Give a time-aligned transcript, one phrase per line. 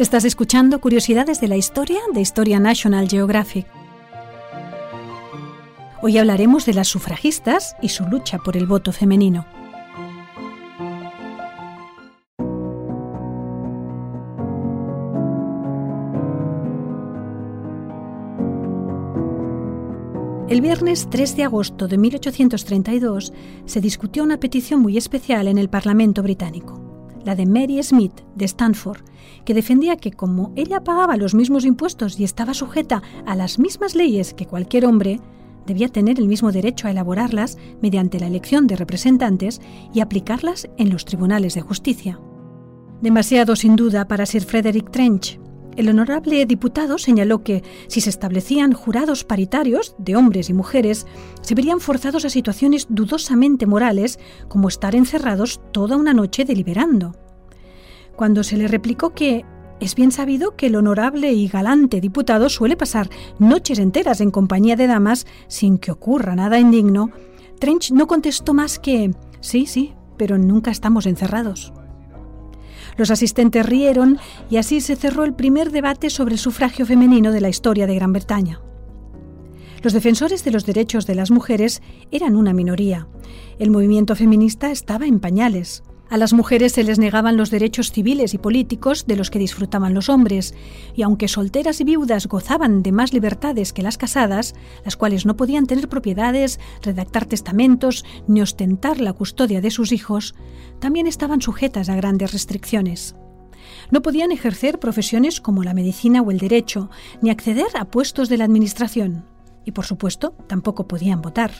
[0.00, 3.66] Estás escuchando Curiosidades de la Historia de Historia National Geographic.
[6.00, 9.44] Hoy hablaremos de las sufragistas y su lucha por el voto femenino.
[20.48, 23.34] El viernes 3 de agosto de 1832
[23.66, 26.79] se discutió una petición muy especial en el Parlamento británico,
[27.24, 29.02] la de Mary Smith de Stanford,
[29.44, 33.94] que defendía que como ella pagaba los mismos impuestos y estaba sujeta a las mismas
[33.94, 35.20] leyes que cualquier hombre,
[35.66, 39.60] debía tener el mismo derecho a elaborarlas mediante la elección de representantes
[39.92, 42.18] y aplicarlas en los tribunales de justicia.
[43.02, 45.38] Demasiado sin duda para Sir Frederick Trench,
[45.80, 51.06] el honorable diputado señaló que si se establecían jurados paritarios de hombres y mujeres,
[51.40, 57.16] se verían forzados a situaciones dudosamente morales, como estar encerrados toda una noche deliberando.
[58.14, 59.44] Cuando se le replicó que
[59.80, 64.76] es bien sabido que el honorable y galante diputado suele pasar noches enteras en compañía
[64.76, 67.10] de damas sin que ocurra nada indigno,
[67.58, 71.72] Trench no contestó más que sí, sí, pero nunca estamos encerrados.
[73.00, 74.18] Los asistentes rieron
[74.50, 77.94] y así se cerró el primer debate sobre el sufragio femenino de la historia de
[77.94, 78.60] Gran Bretaña.
[79.82, 83.08] Los defensores de los derechos de las mujeres eran una minoría.
[83.58, 85.82] El movimiento feminista estaba en pañales.
[86.10, 89.94] A las mujeres se les negaban los derechos civiles y políticos de los que disfrutaban
[89.94, 90.54] los hombres,
[90.96, 95.36] y aunque solteras y viudas gozaban de más libertades que las casadas, las cuales no
[95.36, 100.34] podían tener propiedades, redactar testamentos ni ostentar la custodia de sus hijos,
[100.80, 103.14] también estaban sujetas a grandes restricciones.
[103.92, 106.90] No podían ejercer profesiones como la medicina o el derecho,
[107.22, 109.26] ni acceder a puestos de la administración,
[109.64, 111.52] y por supuesto tampoco podían votar.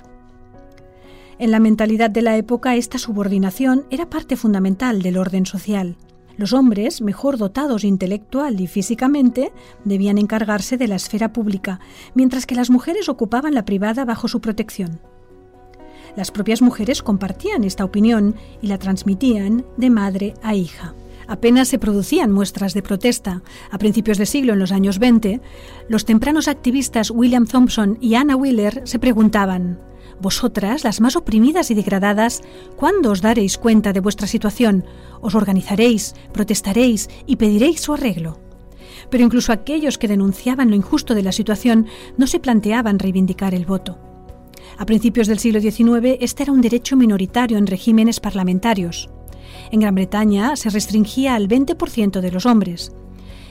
[1.41, 5.97] En la mentalidad de la época esta subordinación era parte fundamental del orden social.
[6.37, 9.51] Los hombres, mejor dotados intelectual y físicamente,
[9.87, 11.81] debían encargarse de la esfera pública,
[12.13, 15.01] mientras que las mujeres ocupaban la privada bajo su protección.
[16.15, 20.95] Las propias mujeres compartían esta opinión y la transmitían de madre a hija.
[21.27, 23.43] Apenas se producían muestras de protesta.
[23.71, 25.41] A principios de siglo, en los años 20,
[25.89, 29.90] los tempranos activistas William Thompson y Anna Wheeler se preguntaban
[30.21, 32.43] vosotras, las más oprimidas y degradadas,
[32.77, 34.85] ¿cuándo os daréis cuenta de vuestra situación?
[35.21, 38.39] Os organizaréis, protestaréis y pediréis su arreglo.
[39.11, 41.87] Pero incluso aquellos que denunciaban lo injusto de la situación
[42.17, 43.99] no se planteaban reivindicar el voto.
[44.79, 49.11] A principios del siglo XIX, este era un derecho minoritario en regímenes parlamentarios.
[49.71, 52.93] En Gran Bretaña se restringía al 20% de los hombres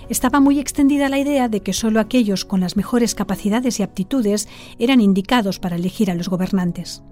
[0.10, 4.48] estaba muy extendida la idea de que solo aquellos con las mejores capacidades y aptitudes
[4.80, 7.04] eran indicados para elegir a los gobernantes.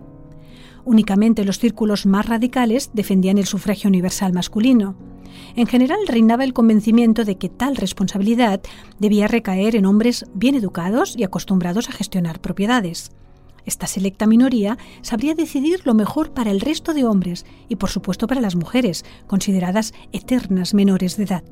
[0.84, 4.96] Únicamente los círculos más radicales defendían el sufragio universal masculino.
[5.56, 8.62] En general reinaba el convencimiento de que tal responsabilidad
[8.98, 13.12] debía recaer en hombres bien educados y acostumbrados a gestionar propiedades.
[13.66, 18.26] Esta selecta minoría sabría decidir lo mejor para el resto de hombres y por supuesto
[18.26, 21.44] para las mujeres, consideradas eternas menores de edad.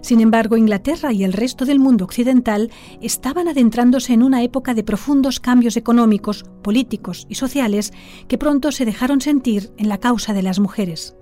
[0.00, 2.70] Sin embargo, Inglaterra y el resto del mundo occidental
[3.00, 7.92] estaban adentrándose en una época de profundos cambios económicos, políticos y sociales
[8.28, 11.16] que pronto se dejaron sentir en la causa de las mujeres.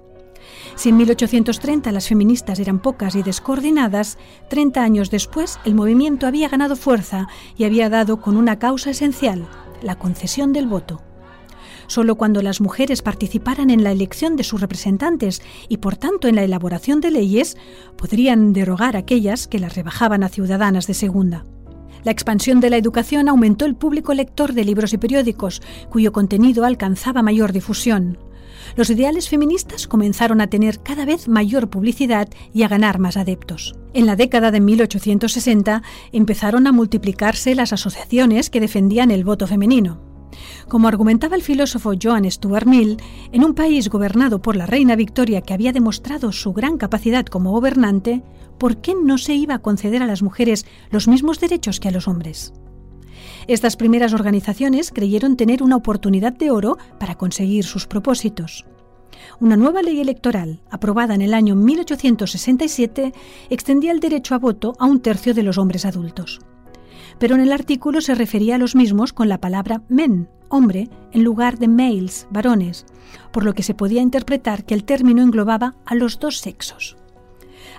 [0.76, 4.18] Si en 1830 las feministas eran pocas y descoordinadas,
[4.50, 9.48] 30 años después el movimiento había ganado fuerza y había dado con una causa esencial,
[9.82, 11.02] la concesión del voto.
[11.86, 16.36] Solo cuando las mujeres participaran en la elección de sus representantes y por tanto en
[16.36, 17.56] la elaboración de leyes,
[17.96, 21.44] podrían derogar aquellas que las rebajaban a ciudadanas de segunda.
[22.04, 26.64] La expansión de la educación aumentó el público lector de libros y periódicos, cuyo contenido
[26.64, 28.18] alcanzaba mayor difusión.
[28.76, 33.74] Los ideales feministas comenzaron a tener cada vez mayor publicidad y a ganar más adeptos.
[33.94, 35.82] En la década de 1860
[36.12, 40.13] empezaron a multiplicarse las asociaciones que defendían el voto femenino.
[40.68, 42.96] Como argumentaba el filósofo Joan Stuart Mill,
[43.32, 47.52] en un país gobernado por la reina Victoria que había demostrado su gran capacidad como
[47.52, 48.22] gobernante,
[48.58, 51.92] ¿por qué no se iba a conceder a las mujeres los mismos derechos que a
[51.92, 52.52] los hombres?
[53.46, 58.64] Estas primeras organizaciones creyeron tener una oportunidad de oro para conseguir sus propósitos.
[59.40, 63.12] Una nueva ley electoral, aprobada en el año 1867,
[63.50, 66.40] extendía el derecho a voto a un tercio de los hombres adultos.
[67.18, 71.24] Pero en el artículo se refería a los mismos con la palabra men, hombre, en
[71.24, 72.86] lugar de males, varones,
[73.32, 76.96] por lo que se podía interpretar que el término englobaba a los dos sexos.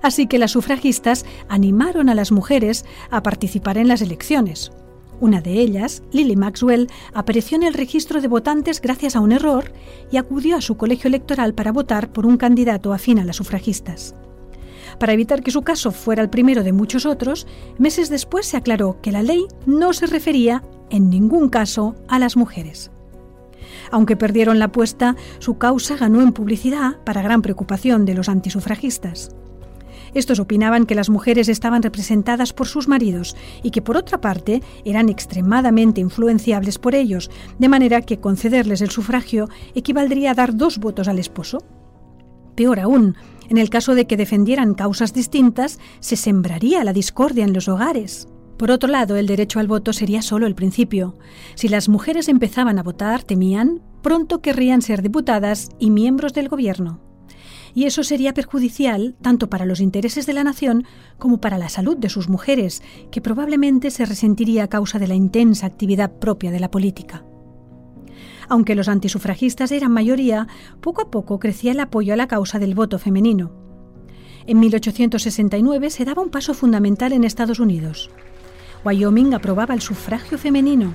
[0.01, 4.71] Así que las sufragistas animaron a las mujeres a participar en las elecciones,
[5.19, 9.71] una de ellas, Lily Maxwell, apareció en el registro de votantes gracias a un error
[10.11, 14.13] y acudió a su colegio electoral para votar por un candidato afín a las sufragistas.
[14.99, 17.47] Para evitar que su caso fuera el primero de muchos otros,
[17.77, 22.37] meses después se aclaró que la ley no se refería en ningún caso a las
[22.37, 22.91] mujeres.
[23.91, 29.35] Aunque perdieron la apuesta, su causa ganó en publicidad para gran preocupación de los antisufragistas.
[30.13, 34.63] Estos opinaban que las mujeres estaban representadas por sus maridos y que por otra parte
[34.85, 40.77] eran extremadamente influenciables por ellos, de manera que concederles el sufragio equivaldría a dar dos
[40.77, 41.57] votos al esposo.
[42.55, 43.17] Peor aún,
[43.49, 48.27] en el caso de que defendieran causas distintas, se sembraría la discordia en los hogares.
[48.57, 51.17] Por otro lado, el derecho al voto sería solo el principio.
[51.55, 57.01] Si las mujeres empezaban a votar, temían, pronto querrían ser diputadas y miembros del gobierno
[57.75, 60.85] y eso sería perjudicial tanto para los intereses de la nación
[61.19, 62.81] como para la salud de sus mujeres,
[63.11, 67.23] que probablemente se resentiría a causa de la intensa actividad propia de la política.
[68.47, 70.47] Aunque los antisufragistas eran mayoría,
[70.81, 73.51] poco a poco crecía el apoyo a la causa del voto femenino.
[74.47, 78.11] En 1869 se daba un paso fundamental en Estados Unidos.
[78.83, 80.93] Wyoming aprobaba el sufragio femenino,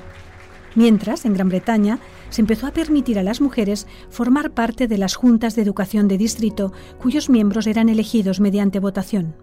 [0.76, 1.98] mientras en Gran Bretaña
[2.28, 6.18] se empezó a permitir a las mujeres formar parte de las juntas de educación de
[6.18, 9.34] distrito, cuyos miembros eran elegidos mediante votación.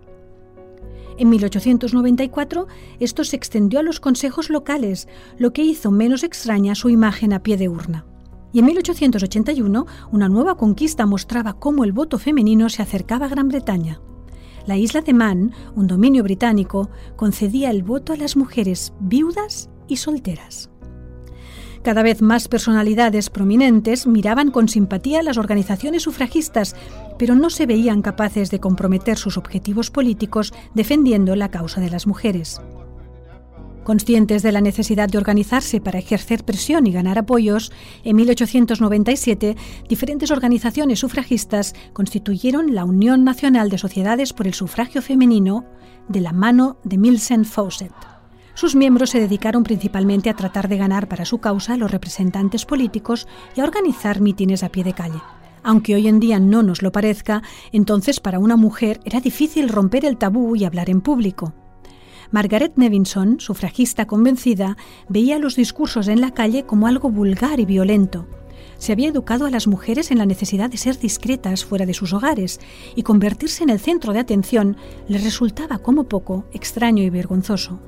[1.18, 2.68] En 1894
[3.00, 5.08] esto se extendió a los consejos locales,
[5.40, 8.06] lo que hizo menos extraña su imagen a pie de urna.
[8.54, 13.48] Y en 1881 una nueva conquista mostraba cómo el voto femenino se acercaba a Gran
[13.48, 14.00] Bretaña.
[14.68, 19.98] La isla de Man, un dominio británico, concedía el voto a las mujeres viudas y
[19.98, 20.70] solteras.
[21.88, 26.76] Cada vez más personalidades prominentes miraban con simpatía las organizaciones sufragistas,
[27.18, 32.06] pero no se veían capaces de comprometer sus objetivos políticos defendiendo la causa de las
[32.06, 32.60] mujeres.
[33.86, 37.72] Conscientes de la necesidad de organizarse para ejercer presión y ganar apoyos,
[38.04, 39.56] en 1897
[39.88, 45.64] diferentes organizaciones sufragistas constituyeron la Unión Nacional de Sociedades por el Sufragio Femenino
[46.10, 48.17] de la mano de Millicent Fawcett.
[48.58, 52.66] Sus miembros se dedicaron principalmente a tratar de ganar para su causa a los representantes
[52.66, 55.22] políticos y a organizar mítines a pie de calle.
[55.62, 60.06] Aunque hoy en día no nos lo parezca, entonces para una mujer era difícil romper
[60.06, 61.54] el tabú y hablar en público.
[62.32, 64.76] Margaret Nevinson, sufragista convencida,
[65.08, 68.26] veía los discursos en la calle como algo vulgar y violento.
[68.80, 72.12] Se había educado a las mujeres en la necesidad de ser discretas fuera de sus
[72.12, 72.60] hogares
[72.96, 74.78] y convertirse en el centro de atención
[75.08, 77.80] les resultaba como poco extraño y vergonzoso.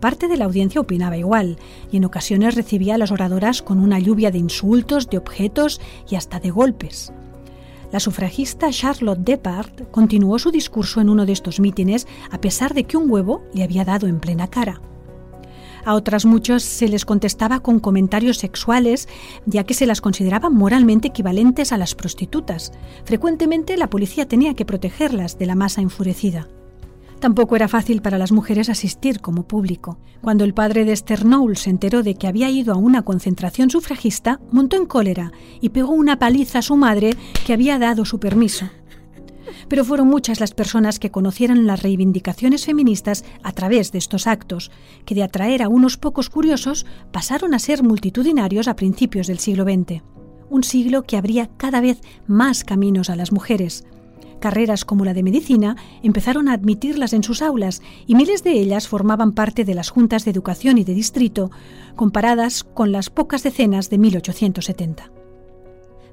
[0.00, 1.58] Parte de la audiencia opinaba igual,
[1.90, 6.14] y en ocasiones recibía a las oradoras con una lluvia de insultos, de objetos y
[6.14, 7.12] hasta de golpes.
[7.90, 12.84] La sufragista Charlotte Depart continuó su discurso en uno de estos mítines a pesar de
[12.84, 14.80] que un huevo le había dado en plena cara.
[15.84, 19.08] A otras muchos se les contestaba con comentarios sexuales,
[19.46, 22.72] ya que se las consideraban moralmente equivalentes a las prostitutas.
[23.04, 26.46] Frecuentemente la policía tenía que protegerlas de la masa enfurecida.
[27.20, 29.98] Tampoco era fácil para las mujeres asistir como público.
[30.22, 34.40] Cuando el padre de Esther se enteró de que había ido a una concentración sufragista,
[34.52, 38.66] montó en cólera y pegó una paliza a su madre que había dado su permiso.
[39.68, 44.70] Pero fueron muchas las personas que conocieran las reivindicaciones feministas a través de estos actos,
[45.04, 49.64] que de atraer a unos pocos curiosos pasaron a ser multitudinarios a principios del siglo
[49.64, 50.02] XX.
[50.50, 53.84] Un siglo que abría cada vez más caminos a las mujeres,
[54.40, 58.88] Carreras como la de medicina empezaron a admitirlas en sus aulas y miles de ellas
[58.88, 61.50] formaban parte de las juntas de educación y de distrito,
[61.96, 65.10] comparadas con las pocas decenas de 1870.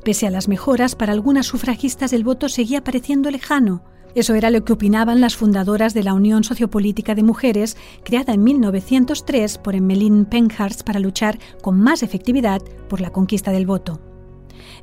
[0.03, 3.83] Pese a las mejoras, para algunas sufragistas el voto seguía pareciendo lejano.
[4.13, 8.43] Eso era lo que opinaban las fundadoras de la Unión Sociopolítica de Mujeres, creada en
[8.43, 14.00] 1903 por Emmeline Pankhurst para luchar con más efectividad por la conquista del voto.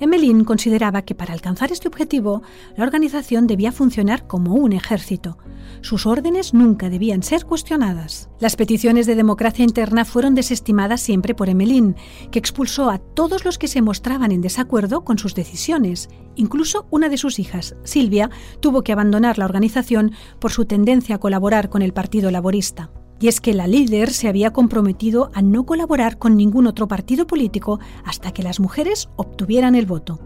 [0.02, 2.42] Emmeline consideraba que para alcanzar este objetivo,
[2.76, 5.38] la organización debía funcionar como un ejército.
[5.80, 8.28] Sus órdenes nunca debían ser cuestionadas.
[8.40, 11.94] Las peticiones de democracia interna fueron desestimadas siempre por Emmeline,
[12.32, 16.08] que expulsó a todos los que se mostraban en desacuerdo con sus decisiones.
[16.34, 18.28] Incluso una de sus hijas, Silvia,
[18.58, 22.90] tuvo que abandonar la organización por su tendencia a colaborar con el Partido Laborista
[23.22, 27.24] y es que la líder se había comprometido a no colaborar con ningún otro partido
[27.24, 30.18] político hasta que las mujeres obtuvieran el voto.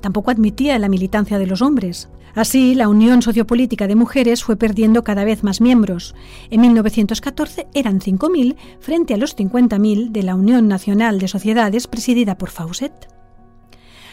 [0.00, 2.08] Tampoco admitía la militancia de los hombres.
[2.34, 6.14] Así, la Unión Sociopolítica de Mujeres fue perdiendo cada vez más miembros.
[6.48, 12.38] En 1914 eran 5.000 frente a los 50.000 de la Unión Nacional de Sociedades presidida
[12.38, 13.19] por Fawcett.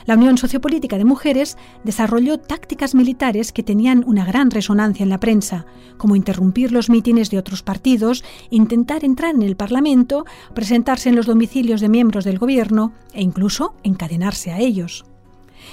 [0.08, 5.20] La Unión Sociopolítica de Mujeres desarrolló tácticas militares que tenían una gran resonancia en la
[5.20, 5.66] prensa,
[5.98, 11.26] como interrumpir los mítines de otros partidos, intentar entrar en el Parlamento, presentarse en los
[11.26, 15.04] domicilios de miembros del gobierno e incluso encadenarse a ellos.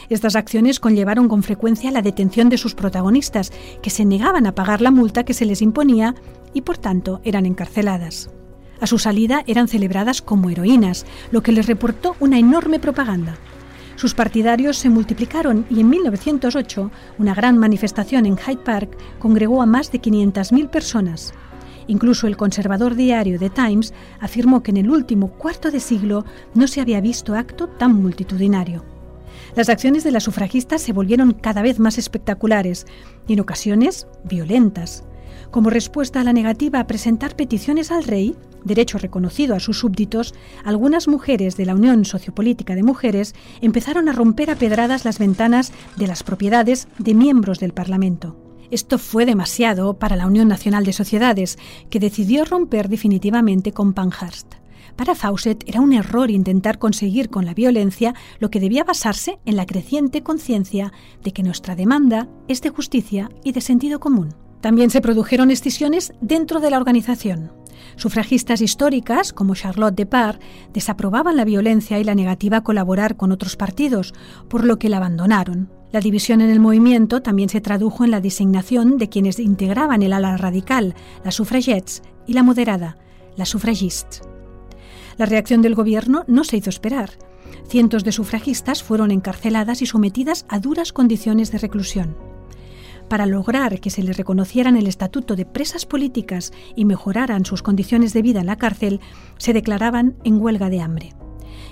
[0.09, 4.81] Estas acciones conllevaron con frecuencia la detención de sus protagonistas, que se negaban a pagar
[4.81, 6.17] la multa que se les imponía
[6.53, 8.31] y por tanto eran encarceladas.
[8.81, 13.39] A su salida eran celebradas como heroínas, lo que les reportó una enorme propaganda.
[13.97, 19.67] Sus partidarios se multiplicaron y en 1908 una gran manifestación en Hyde Park congregó a
[19.67, 21.33] más de 500.000 personas.
[21.87, 26.25] Incluso el conservador diario The Times afirmó que en el último cuarto de siglo
[26.55, 28.85] no se había visto acto tan multitudinario.
[29.55, 32.87] Las acciones de las sufragistas se volvieron cada vez más espectaculares
[33.29, 35.05] y en ocasiones violentas.
[35.51, 40.35] Como respuesta a la negativa a presentar peticiones al rey, derecho reconocido a sus súbditos,
[40.65, 45.73] algunas mujeres de la Unión Sociopolítica de Mujeres empezaron a romper a pedradas las ventanas
[45.97, 48.37] de las propiedades de miembros del Parlamento.
[48.71, 51.59] Esto fue demasiado para la Unión Nacional de Sociedades,
[51.91, 54.55] que decidió romper definitivamente con Pankhurst.
[54.97, 59.57] Para Fawcett era un error intentar conseguir con la violencia lo que debía basarse en
[59.57, 60.93] la creciente conciencia
[61.23, 64.35] de que nuestra demanda es de justicia y de sentido común.
[64.61, 67.53] También se produjeron escisiones dentro de la organización.
[67.97, 70.39] Sufragistas históricas, como Charlotte de Parr,
[70.73, 74.15] desaprobaban la violencia y la negativa a colaborar con otros partidos,
[74.49, 75.71] por lo que la abandonaron.
[75.93, 80.13] La división en el movimiento también se tradujo en la designación de quienes integraban el
[80.13, 82.97] ala radical, las suffragettes, y la moderada,
[83.37, 84.23] las suffragistes.
[85.19, 87.11] La reacción del gobierno no se hizo esperar.
[87.69, 92.34] Cientos de sufragistas fueron encarceladas y sometidas a duras condiciones de reclusión
[93.09, 98.13] para lograr que se les reconocieran el estatuto de presas políticas y mejoraran sus condiciones
[98.13, 99.01] de vida en la cárcel,
[99.39, 101.15] se declaraban en huelga de hambre.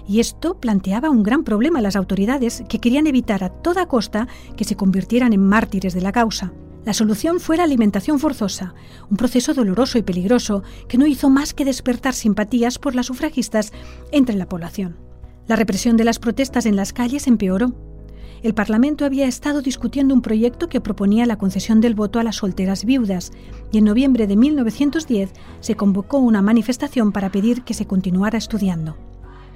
[0.06, 4.28] Y esto planteaba un gran problema a las autoridades que querían evitar a toda costa
[4.56, 6.52] que se convirtieran en mártires de la causa.
[6.84, 8.74] La solución fue la alimentación forzosa,
[9.08, 13.72] un proceso doloroso y peligroso que no hizo más que despertar simpatías por las sufragistas
[14.10, 14.96] entre la población.
[15.46, 17.72] La represión de las protestas en las calles empeoró
[18.42, 22.36] el Parlamento había estado discutiendo un proyecto que proponía la concesión del voto a las
[22.36, 23.32] solteras viudas
[23.70, 28.96] y en noviembre de 1910 se convocó una manifestación para pedir que se continuara estudiando.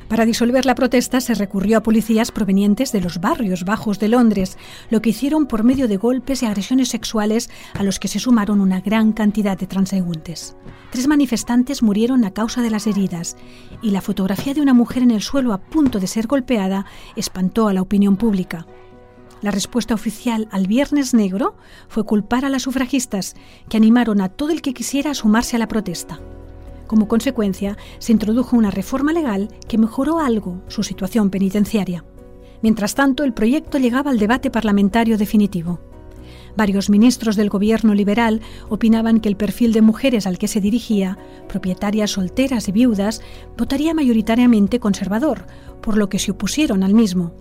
[0.09, 4.57] Para disolver la protesta se recurrió a policías provenientes de los barrios bajos de Londres,
[4.89, 8.61] lo que hicieron por medio de golpes y agresiones sexuales a los que se sumaron
[8.61, 10.57] una gran cantidad de transeúntes.
[10.93, 13.37] Tres manifestantes murieron a causa de las heridas
[13.83, 16.87] y la fotografía de una mujer en el suelo a punto de ser golpeada
[17.17, 18.65] espantó a la opinión pública.
[19.43, 21.57] La respuesta oficial al Viernes Negro
[21.89, 23.35] fue culpar a las sufragistas,
[23.69, 26.21] que animaron a todo el que quisiera sumarse a la protesta.
[26.87, 32.05] Como consecuencia, se introdujo una reforma legal que mejoró algo su situación penitenciaria.
[32.62, 35.81] Mientras tanto, el proyecto llegaba al debate parlamentario definitivo.
[36.57, 41.19] Varios ministros del gobierno liberal opinaban que el perfil de mujeres al que se dirigía,
[41.49, 43.21] propietarias solteras y viudas,
[43.59, 45.47] votaría mayoritariamente conservador,
[45.83, 47.35] por lo que se opusieron al mismo.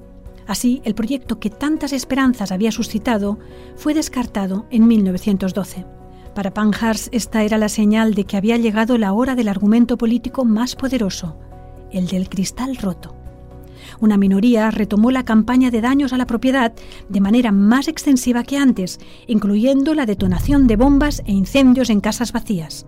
[0.47, 3.39] Así, el proyecto que tantas esperanzas había suscitado
[3.75, 5.94] fue descartado en 1912.
[6.35, 10.43] Para Pankhurst esta era la señal de que había llegado la hora del argumento político
[10.43, 11.37] más poderoso,
[11.93, 13.15] el del cristal roto.
[14.01, 16.73] Una minoría retomó la campaña de daños a la propiedad
[17.07, 22.33] de manera más extensiva que antes, incluyendo la detonación de bombas e incendios en casas
[22.33, 22.85] vacías.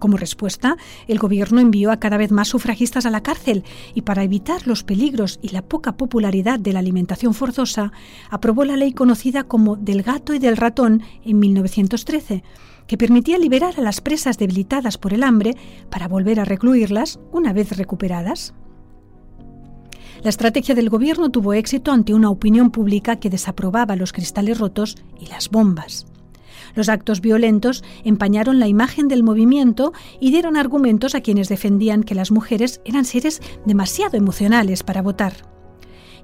[0.00, 3.62] Como respuesta, el gobierno envió a cada vez más sufragistas a la cárcel
[3.94, 7.92] y para evitar los peligros y la poca popularidad de la alimentación forzosa,
[8.30, 12.42] aprobó la ley conocida como del gato y del ratón en 1913,
[12.90, 15.56] que permitía liberar a las presas debilitadas por el hambre
[15.92, 18.52] para volver a recluirlas una vez recuperadas.
[20.24, 24.96] La estrategia del gobierno tuvo éxito ante una opinión pública que desaprobaba los cristales rotos
[25.20, 26.08] y las bombas.
[26.74, 32.16] Los actos violentos empañaron la imagen del movimiento y dieron argumentos a quienes defendían que
[32.16, 35.34] las mujeres eran seres demasiado emocionales para votar.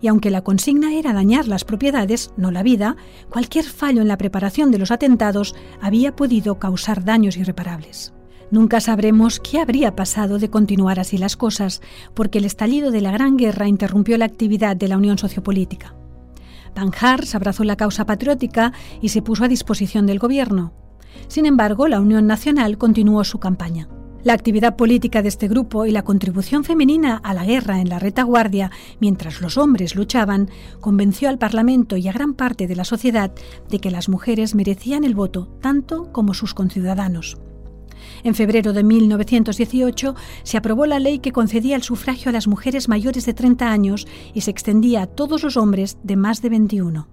[0.00, 2.96] Y aunque la consigna era dañar las propiedades, no la vida,
[3.30, 8.12] cualquier fallo en la preparación de los atentados había podido causar daños irreparables.
[8.50, 11.82] Nunca sabremos qué habría pasado de continuar así las cosas,
[12.14, 15.94] porque el estallido de la Gran Guerra interrumpió la actividad de la Unión Sociopolítica.
[16.74, 20.72] Pankhurst abrazó la causa patriótica y se puso a disposición del gobierno.
[21.26, 23.88] Sin embargo, la Unión Nacional continuó su campaña.
[24.26, 28.00] La actividad política de este grupo y la contribución femenina a la guerra en la
[28.00, 33.30] retaguardia mientras los hombres luchaban convenció al Parlamento y a gran parte de la sociedad
[33.70, 37.38] de que las mujeres merecían el voto tanto como sus conciudadanos.
[38.24, 42.88] En febrero de 1918 se aprobó la ley que concedía el sufragio a las mujeres
[42.88, 47.06] mayores de 30 años y se extendía a todos los hombres de más de 21.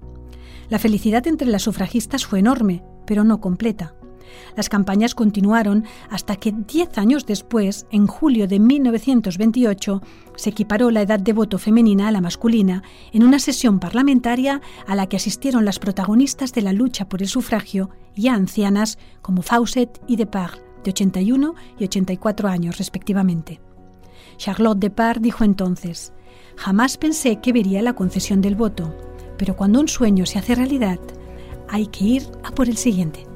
[0.68, 3.94] La felicidad entre las sufragistas fue enorme, pero no completa.
[4.56, 10.02] Las campañas continuaron hasta que diez años después, en julio de 1928,
[10.36, 14.96] se equiparó la edad de voto femenina a la masculina en una sesión parlamentaria a
[14.96, 20.02] la que asistieron las protagonistas de la lucha por el sufragio, ya ancianas como Fawcett
[20.08, 23.60] y Depard, de 81 y 84 años respectivamente.
[24.38, 26.14] Charlotte Depard dijo entonces,
[26.56, 28.96] Jamás pensé que vería la concesión del voto,
[29.38, 31.00] pero cuando un sueño se hace realidad,
[31.68, 33.33] hay que ir a por el siguiente.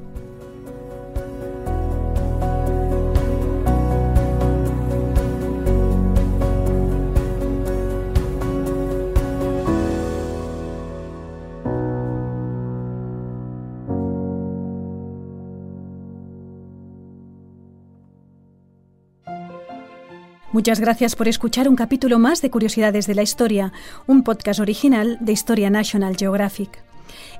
[20.57, 23.71] Muchas gracias por escuchar un capítulo más de Curiosidades de la Historia,
[24.07, 26.81] un podcast original de Historia National Geographic.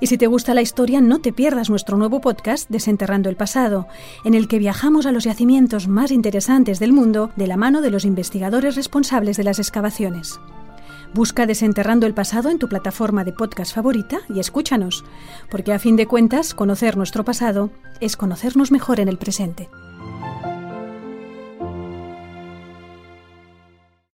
[0.00, 3.88] Y si te gusta la historia, no te pierdas nuestro nuevo podcast Desenterrando el Pasado,
[4.24, 7.90] en el que viajamos a los yacimientos más interesantes del mundo de la mano de
[7.90, 10.38] los investigadores responsables de las excavaciones.
[11.12, 15.04] Busca Desenterrando el Pasado en tu plataforma de podcast favorita y escúchanos,
[15.50, 19.68] porque a fin de cuentas, conocer nuestro pasado es conocernos mejor en el presente.